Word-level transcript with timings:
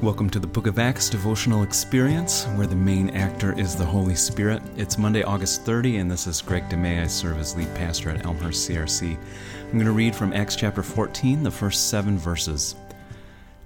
Welcome 0.00 0.30
to 0.30 0.38
the 0.38 0.46
Book 0.46 0.68
of 0.68 0.78
Acts 0.78 1.10
devotional 1.10 1.64
experience, 1.64 2.44
where 2.54 2.68
the 2.68 2.76
main 2.76 3.10
actor 3.10 3.58
is 3.58 3.74
the 3.74 3.84
Holy 3.84 4.14
Spirit. 4.14 4.62
It's 4.76 4.96
Monday, 4.96 5.24
August 5.24 5.64
30, 5.64 5.96
and 5.96 6.08
this 6.08 6.28
is 6.28 6.40
Greg 6.40 6.68
DeMay. 6.68 7.02
I 7.02 7.08
serve 7.08 7.36
as 7.38 7.56
lead 7.56 7.74
pastor 7.74 8.10
at 8.10 8.24
Elmhurst 8.24 8.70
CRC. 8.70 9.16
I'm 9.16 9.72
going 9.72 9.86
to 9.86 9.90
read 9.90 10.14
from 10.14 10.32
Acts 10.32 10.54
chapter 10.54 10.84
14, 10.84 11.42
the 11.42 11.50
first 11.50 11.88
seven 11.90 12.16
verses. 12.16 12.76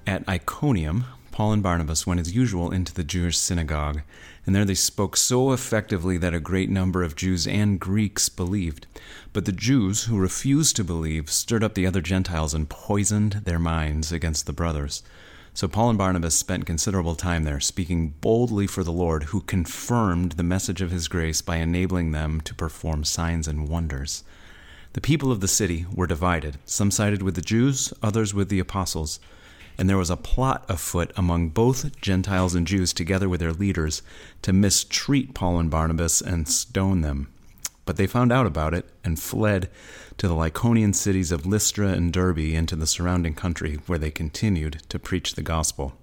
At 0.07 0.27
Iconium, 0.27 1.05
Paul 1.33 1.53
and 1.53 1.63
Barnabas 1.63 2.07
went 2.07 2.19
as 2.19 2.35
usual 2.35 2.71
into 2.71 2.95
the 2.95 3.05
Jewish 3.05 3.37
synagogue, 3.37 4.01
and 4.47 4.57
there 4.57 4.65
they 4.65 4.75
spoke 4.75 5.19
so 5.19 5.53
effectively 5.53 6.17
that 6.17 6.33
a 6.33 6.41
great 6.41 6.71
number 6.71 7.03
of 7.03 7.15
Jews 7.15 7.47
and 7.47 7.79
Greeks 7.79 8.31
believed. 8.31 8.87
But 9.35 9.45
the 9.45 9.53
Jews 9.53 10.05
who 10.05 10.19
refused 10.19 10.77
to 10.77 10.85
believe 10.85 11.31
stirred 11.31 11.63
up 11.63 11.75
the 11.75 11.87
other 11.87 12.01
Gentiles 12.01 12.55
and 12.55 12.71
poisoned 12.71 13.43
their 13.45 13.59
minds 13.59 14.13
against 14.13 14.47
the 14.47 14.55
brothers. 14.55 15.03
So 15.55 15.69
Paul 15.69 15.91
and 15.91 15.99
Barnabas 15.99 16.35
spent 16.35 16.65
considerable 16.65 17.15
time 17.15 17.45
there, 17.45 17.61
speaking 17.61 18.15
boldly 18.23 18.67
for 18.67 18.83
the 18.83 18.91
Lord, 18.91 19.25
who 19.25 19.43
confirmed 19.43 20.33
the 20.33 20.43
message 20.43 20.81
of 20.81 20.91
his 20.91 21.09
grace 21.09 21.43
by 21.43 21.57
enabling 21.57 22.13
them 22.13 22.41
to 22.43 22.55
perform 22.55 23.05
signs 23.05 23.47
and 23.47 23.69
wonders. 23.69 24.25
The 24.95 25.03
people 25.03 25.31
of 25.31 25.41
the 25.41 25.49
city 25.49 25.85
were 25.93 26.07
divided. 26.07 26.57
Some 26.65 26.91
sided 26.91 27.23
with 27.23 27.35
the 27.35 27.43
Jews, 27.43 27.93
others 28.03 28.33
with 28.33 28.49
the 28.49 28.61
apostles. 28.61 29.21
And 29.77 29.89
there 29.89 29.99
was 29.99 30.11
a 30.11 30.17
plot 30.17 30.65
afoot 30.69 31.13
among 31.17 31.51
both 31.51 32.01
Gentiles 32.01 32.55
and 32.55 32.67
Jews, 32.67 32.95
together 32.95 33.29
with 33.29 33.41
their 33.41 33.53
leaders, 33.53 34.03
to 34.43 34.55
mistreat 34.55 35.35
Paul 35.35 35.59
and 35.59 35.71
Barnabas 35.71 36.23
and 36.23 36.49
stone 36.49 37.03
them. 37.03 37.29
But 37.85 37.97
they 37.97 38.07
found 38.07 38.33
out 38.33 38.47
about 38.47 38.75
it 38.75 38.87
and 39.03 39.19
fled 39.19 39.69
to 40.19 40.29
the 40.29 40.35
Lycaonian 40.35 40.95
cities 40.95 41.33
of 41.33 41.47
Lystra 41.47 41.89
and 41.89 42.13
Derbe 42.13 42.55
and 42.55 42.69
to 42.69 42.77
the 42.77 42.87
surrounding 42.87 43.35
country, 43.35 43.81
where 43.87 43.99
they 43.99 44.11
continued 44.11 44.83
to 44.89 44.99
preach 44.99 45.35
the 45.35 45.43
gospel. 45.43 45.95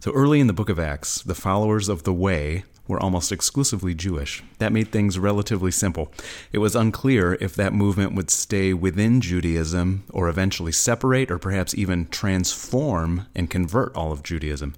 So 0.00 0.12
early 0.12 0.40
in 0.40 0.46
the 0.46 0.52
book 0.52 0.68
of 0.68 0.78
Acts, 0.78 1.22
the 1.22 1.34
followers 1.34 1.88
of 1.88 2.04
the 2.04 2.12
Way 2.12 2.64
were 2.86 3.00
almost 3.00 3.30
exclusively 3.30 3.94
Jewish. 3.94 4.42
That 4.58 4.72
made 4.72 4.90
things 4.90 5.18
relatively 5.18 5.70
simple. 5.70 6.10
It 6.52 6.58
was 6.58 6.74
unclear 6.74 7.36
if 7.40 7.54
that 7.54 7.74
movement 7.74 8.14
would 8.14 8.30
stay 8.30 8.72
within 8.72 9.20
Judaism 9.20 10.04
or 10.10 10.28
eventually 10.28 10.72
separate 10.72 11.30
or 11.30 11.38
perhaps 11.38 11.74
even 11.74 12.08
transform 12.08 13.26
and 13.34 13.50
convert 13.50 13.94
all 13.94 14.10
of 14.10 14.22
Judaism. 14.22 14.74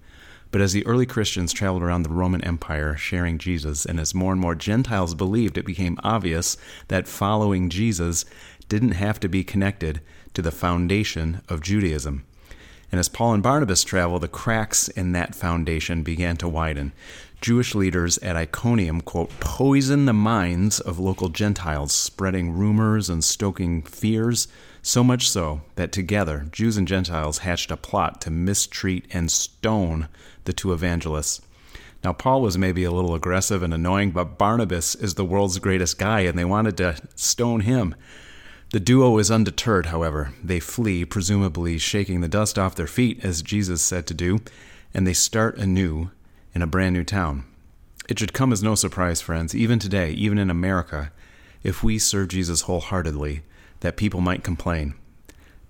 But 0.51 0.61
as 0.61 0.73
the 0.73 0.85
early 0.87 1.07
Christians 1.07 1.53
traveled 1.53 1.83
around 1.83 2.03
the 2.03 2.11
Roman 2.11 2.43
Empire 2.43 2.97
sharing 2.97 3.39
Jesus, 3.39 3.87
and 3.87 4.01
as 4.01 4.15
more 4.15 4.33
and 4.33 4.41
more 4.41 4.55
Gentiles 4.55 5.15
believed, 5.15 5.57
it 5.57 5.65
became 5.65 5.99
obvious 6.03 6.57
that 6.89 7.07
following 7.07 7.71
Jesus 7.71 8.25
didn't 8.69 8.93
have 8.93 9.21
to 9.21 9.29
be 9.29 9.45
connected 9.45 10.01
to 10.35 10.43
the 10.43 10.51
foundation 10.51 11.41
of 11.49 11.61
Judaism. 11.61 12.25
And 12.93 12.99
as 12.99 13.09
Paul 13.09 13.35
and 13.35 13.43
Barnabas 13.43 13.85
traveled, 13.85 14.23
the 14.23 14.29
cracks 14.29 14.89
in 14.89 15.13
that 15.13 15.35
foundation 15.35 16.03
began 16.03 16.37
to 16.39 16.49
widen. 16.49 16.93
Jewish 17.41 17.75
leaders 17.75 18.19
at 18.19 18.37
Iconium, 18.37 19.01
quote, 19.01 19.31
poison 19.41 20.07
the 20.07 20.13
minds 20.13 20.81
of 20.81 20.99
local 20.99 21.29
Gentiles, 21.29 21.93
spreading 21.93 22.51
rumors 22.51 23.09
and 23.09 23.23
stoking 23.23 23.83
fears, 23.83 24.49
so 24.83 25.05
much 25.05 25.29
so 25.29 25.63
that 25.75 25.93
together 25.93 26.47
Jews 26.51 26.77
and 26.77 26.89
Gentiles 26.89 27.39
hatched 27.39 27.71
a 27.71 27.77
plot 27.77 28.21
to 28.23 28.31
mistreat 28.31 29.07
and 29.11 29.31
stone 29.31 30.09
the 30.45 30.53
two 30.53 30.73
evangelists. 30.73 31.43
Now, 32.03 32.15
Paul 32.15 32.41
was 32.41 32.57
maybe 32.57 32.85
a 32.85 32.91
little 32.91 33.15
aggressive 33.15 33.63
and 33.63 33.75
annoying, 33.75 34.13
but 34.13 34.39
Barnabas 34.39 34.95
is 34.95 35.15
the 35.15 35.25
world's 35.25 35.59
greatest 35.59 35.99
guy, 35.99 36.21
and 36.21 36.39
they 36.39 36.47
wanted 36.47 36.79
to 36.79 36.97
stone 37.15 37.61
him. 37.61 37.95
The 38.71 38.81
duo 38.81 39.19
is 39.19 39.31
undeterred, 39.31 39.87
however. 39.87 40.33
They 40.43 40.61
flee, 40.61 41.05
presumably 41.05 41.77
shaking 41.77 42.21
the 42.23 42.29
dust 42.29 42.59
off 42.59 42.75
their 42.75 42.87
feet, 42.87 43.23
as 43.23 43.43
Jesus 43.43 43.83
said 43.83 44.07
to 44.07 44.15
do, 44.15 44.39
and 44.95 45.07
they 45.07 45.13
start 45.13 45.59
anew 45.59 46.11
in 46.55 46.63
a 46.63 46.67
brand 46.67 46.95
new 46.95 47.05
town. 47.05 47.45
It 48.09 48.19
should 48.19 48.33
come 48.33 48.53
as 48.53 48.63
no 48.63 48.75
surprise, 48.75 49.21
friends, 49.21 49.55
even 49.55 49.79
today, 49.79 50.13
even 50.13 50.39
in 50.39 50.51
America, 50.51 51.13
if 51.63 51.85
we 51.85 51.99
serve 51.99 52.29
Jesus 52.29 52.63
wholeheartedly, 52.63 53.43
that 53.81 53.97
people 53.97 54.21
might 54.21 54.45
complain 54.45 54.95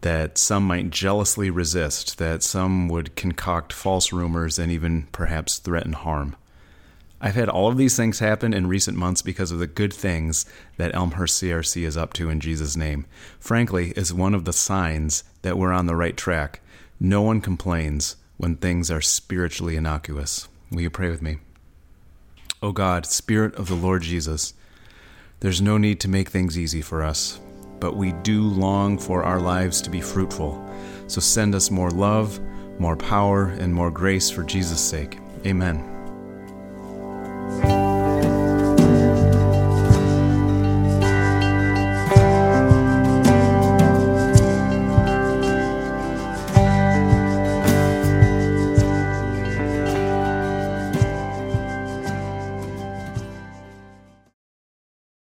that 0.00 0.38
some 0.38 0.64
might 0.64 0.90
jealously 0.90 1.50
resist, 1.50 2.18
that 2.18 2.42
some 2.42 2.88
would 2.88 3.14
concoct 3.16 3.72
false 3.72 4.12
rumors 4.12 4.58
and 4.58 4.72
even 4.72 5.06
perhaps 5.12 5.58
threaten 5.58 5.92
harm. 5.92 6.36
I've 7.20 7.34
had 7.34 7.50
all 7.50 7.68
of 7.68 7.76
these 7.76 7.96
things 7.96 8.18
happen 8.18 8.54
in 8.54 8.66
recent 8.66 8.96
months 8.96 9.20
because 9.20 9.50
of 9.50 9.58
the 9.58 9.66
good 9.66 9.92
things 9.92 10.46
that 10.78 10.94
Elmhurst 10.94 11.42
CRC 11.42 11.82
is 11.82 11.96
up 11.96 12.14
to 12.14 12.30
in 12.30 12.40
Jesus' 12.40 12.78
name. 12.78 13.04
Frankly, 13.38 13.90
it's 13.90 14.10
one 14.10 14.34
of 14.34 14.46
the 14.46 14.54
signs 14.54 15.22
that 15.42 15.58
we're 15.58 15.72
on 15.72 15.84
the 15.84 15.96
right 15.96 16.16
track. 16.16 16.62
No 16.98 17.20
one 17.20 17.42
complains 17.42 18.16
when 18.38 18.56
things 18.56 18.90
are 18.90 19.02
spiritually 19.02 19.76
innocuous. 19.76 20.48
Will 20.70 20.80
you 20.80 20.88
pray 20.88 21.10
with 21.10 21.20
me? 21.20 21.38
O 22.62 22.68
oh 22.68 22.72
God, 22.72 23.04
Spirit 23.04 23.54
of 23.56 23.68
the 23.68 23.74
Lord 23.74 24.00
Jesus, 24.02 24.54
there's 25.40 25.60
no 25.60 25.76
need 25.76 26.00
to 26.00 26.08
make 26.08 26.30
things 26.30 26.58
easy 26.58 26.80
for 26.80 27.02
us 27.02 27.38
but 27.80 27.96
we 27.96 28.12
do 28.12 28.42
long 28.42 28.98
for 28.98 29.24
our 29.24 29.40
lives 29.40 29.82
to 29.82 29.90
be 29.90 30.00
fruitful. 30.00 30.64
So 31.06 31.20
send 31.20 31.54
us 31.54 31.70
more 31.70 31.90
love, 31.90 32.38
more 32.78 32.96
power, 32.96 33.46
and 33.46 33.74
more 33.74 33.90
grace 33.90 34.30
for 34.30 34.42
Jesus' 34.44 34.80
sake. 34.80 35.18
Amen. 35.44 35.89